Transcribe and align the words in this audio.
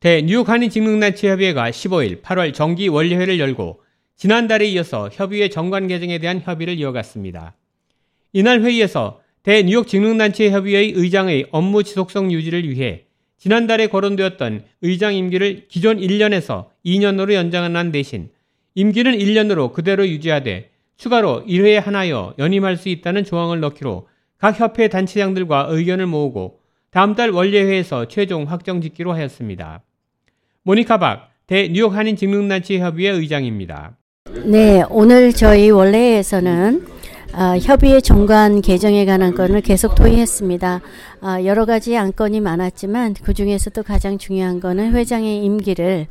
대 0.00 0.22
뉴욕 0.22 0.48
한인직능단체협의회가 0.48 1.70
15일 1.70 2.22
8월 2.22 2.54
정기 2.54 2.88
원례회를 2.88 3.38
열고 3.38 3.82
지난달에 4.16 4.66
이어서 4.68 5.10
협의회 5.12 5.50
정관 5.50 5.88
개정에 5.88 6.16
대한 6.16 6.40
협의를 6.42 6.78
이어갔습니다. 6.78 7.54
이날 8.32 8.62
회의에서 8.62 9.20
대 9.42 9.62
뉴욕 9.62 9.86
직능단체협의회의 9.86 10.92
의장의 10.92 11.48
업무 11.50 11.82
지속성 11.82 12.32
유지를 12.32 12.66
위해 12.66 13.04
지난달에 13.36 13.88
거론되었던 13.88 14.64
의장 14.80 15.14
임기를 15.14 15.66
기존 15.68 15.98
1년에서 15.98 16.68
2년으로 16.86 17.34
연장한 17.34 17.92
대신 17.92 18.30
임기는 18.76 19.12
1년으로 19.12 19.70
그대로 19.74 20.08
유지하되 20.08 20.70
추가로 20.96 21.44
1회에 21.46 21.74
하나여 21.74 22.32
연임할 22.38 22.78
수 22.78 22.88
있다는 22.88 23.24
조항을 23.24 23.60
넣기로 23.60 24.08
각 24.38 24.58
협회 24.58 24.88
단체장들과 24.88 25.66
의견을 25.68 26.06
모으고 26.06 26.60
다음 26.90 27.14
달 27.14 27.28
원례회에서 27.28 28.08
최종 28.08 28.44
확정 28.44 28.80
짓기로 28.80 29.12
하였습니다. 29.12 29.82
모니카 30.64 30.98
박 30.98 31.30
대 31.50 31.66
뉴욕 31.68 31.92
한인 31.92 32.14
직능단체 32.14 32.78
협의회 32.78 33.10
의장입니다. 33.10 33.96
네, 34.44 34.84
오늘 34.88 35.32
저희 35.32 35.68
원래에서는 35.70 36.86
어, 37.34 37.56
협의회 37.58 38.00
정관 38.00 38.60
개정에 38.60 39.04
관한 39.04 39.34
건을 39.34 39.60
계속 39.60 39.96
토의했습니다. 39.96 40.80
어, 41.22 41.44
여러 41.44 41.64
가지 41.64 41.96
안건이 41.96 42.38
많았지만 42.38 43.14
그 43.24 43.34
중에서도 43.34 43.82
가장 43.82 44.16
중요한 44.16 44.60
거는 44.60 44.94
회장의 44.94 45.44
임기를 45.44 46.06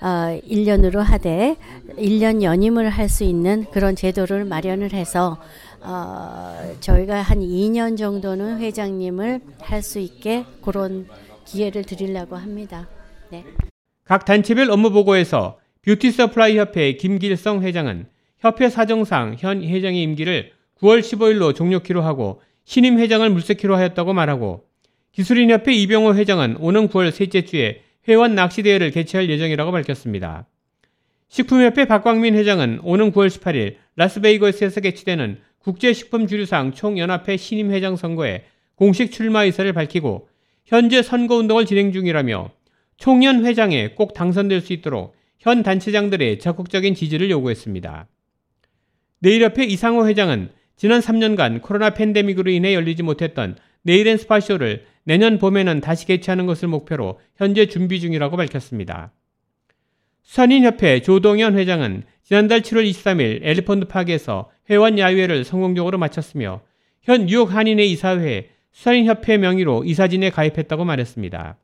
어, 0.00 0.06
1년으로 0.48 1.00
하되 1.00 1.56
1년 1.98 2.42
연임을 2.42 2.88
할 2.88 3.10
수 3.10 3.24
있는 3.24 3.66
그런 3.72 3.94
제도를 3.94 4.46
마련을 4.46 4.94
해서 4.94 5.36
어, 5.82 6.54
저희가 6.80 7.20
한 7.20 7.40
2년 7.40 7.98
정도는 7.98 8.58
회장님을 8.60 9.40
할 9.60 9.82
수 9.82 9.98
있게 9.98 10.46
그런 10.64 11.08
기회를 11.44 11.84
드리려고 11.84 12.36
합니다. 12.36 12.88
네. 13.30 13.44
각 14.08 14.24
단체별 14.24 14.70
업무 14.70 14.90
보고에서 14.90 15.58
beauty 15.82 16.12
supply 16.12 16.56
협회 16.56 16.94
김길성 16.94 17.62
회장은 17.62 18.06
협회 18.38 18.70
사정상 18.70 19.36
현 19.38 19.62
회장의 19.62 20.02
임기를 20.02 20.52
9월 20.80 21.00
15일로 21.00 21.54
종료키로 21.54 22.00
하고 22.00 22.40
신임 22.64 22.98
회장을 22.98 23.28
물색키로 23.28 23.76
하였다고 23.76 24.14
말하고 24.14 24.64
기술인협회 25.12 25.74
이병호 25.74 26.14
회장은 26.14 26.56
오는 26.58 26.88
9월 26.88 27.10
셋째 27.10 27.44
주에 27.44 27.82
회원 28.08 28.34
낚시대회를 28.34 28.92
개최할 28.92 29.28
예정이라고 29.28 29.72
밝혔습니다. 29.72 30.46
식품협회 31.28 31.84
박광민 31.84 32.34
회장은 32.34 32.80
오는 32.84 33.12
9월 33.12 33.28
18일 33.28 33.74
라스베이거스에서 33.96 34.80
개최되는 34.80 35.38
국제식품주류상 35.58 36.72
총연합회 36.72 37.36
신임 37.36 37.72
회장 37.72 37.96
선거에 37.96 38.44
공식 38.74 39.12
출마 39.12 39.44
의사를 39.44 39.70
밝히고 39.70 40.28
현재 40.64 41.02
선거운동을 41.02 41.66
진행 41.66 41.92
중이라며 41.92 42.52
총연 42.98 43.46
회장에 43.46 43.90
꼭 43.94 44.12
당선될 44.12 44.60
수 44.60 44.72
있도록 44.72 45.16
현 45.38 45.62
단체장들의 45.62 46.40
적극적인 46.40 46.94
지지를 46.94 47.30
요구했습니다. 47.30 48.08
내일협회 49.20 49.64
이상호 49.64 50.06
회장은 50.06 50.50
지난 50.76 51.00
3년간 51.00 51.62
코로나 51.62 51.90
팬데믹으로 51.90 52.50
인해 52.50 52.74
열리지 52.74 53.02
못했던 53.02 53.56
내일엔 53.82 54.18
스파쇼를 54.18 54.84
내년 55.04 55.38
봄에는 55.38 55.80
다시 55.80 56.06
개최하는 56.06 56.46
것을 56.46 56.68
목표로 56.68 57.18
현재 57.36 57.66
준비 57.66 58.00
중이라고 58.00 58.36
밝혔습니다. 58.36 59.12
수산인협회 60.22 61.00
조동현 61.00 61.56
회장은 61.56 62.02
지난달 62.22 62.60
7월 62.60 62.88
23일 62.90 63.40
엘리펀드 63.42 63.86
파크에서 63.86 64.50
회원 64.68 64.98
야유회를 64.98 65.44
성공적으로 65.44 65.98
마쳤으며 65.98 66.60
현 67.00 67.26
뉴욕 67.26 67.54
한인의 67.54 67.90
이사회 67.92 68.50
수산인협회 68.72 69.38
명의로 69.38 69.84
이사진에 69.84 70.30
가입했다고 70.30 70.84
말했습니다. 70.84 71.56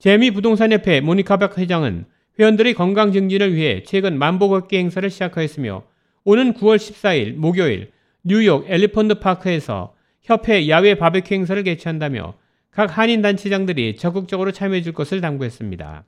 재미부동산협회 0.00 1.02
모니카박 1.02 1.58
회장은 1.58 2.06
회원들의 2.38 2.72
건강 2.72 3.12
증진을 3.12 3.54
위해 3.54 3.82
최근 3.84 4.18
만보 4.18 4.48
걷기 4.48 4.78
행사를 4.78 5.08
시작하였으며 5.08 5.82
오는 6.24 6.54
9월 6.54 6.76
14일 6.76 7.34
목요일 7.34 7.90
뉴욕 8.22 8.64
엘리펀드 8.66 9.20
파크에서 9.20 9.94
협회 10.22 10.68
야외 10.70 10.94
바베큐 10.94 11.34
행사를 11.34 11.62
개최한다며 11.62 12.34
각 12.70 12.96
한인 12.96 13.20
단체장들이 13.20 13.96
적극적으로 13.96 14.52
참여해 14.52 14.80
줄 14.80 14.94
것을 14.94 15.20
당부했습니다. 15.20 16.04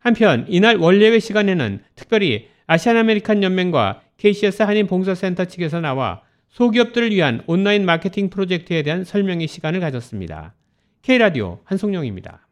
한편 0.00 0.44
이날 0.48 0.76
월례회 0.76 1.18
시간에는 1.18 1.80
특별히 1.94 2.48
Asian 2.66 2.98
American 2.98 3.42
연맹과 3.42 4.02
KCS 4.18 4.64
한인 4.64 4.86
봉사센터 4.86 5.46
측에서 5.46 5.80
나와 5.80 6.20
소기업들을 6.50 7.10
위한 7.10 7.42
온라인 7.46 7.86
마케팅 7.86 8.28
프로젝트에 8.28 8.82
대한 8.82 9.04
설명의 9.04 9.48
시간을 9.48 9.80
가졌습니다. 9.80 10.54
K라디오 11.02 11.60
한송영입니다. 11.64 12.47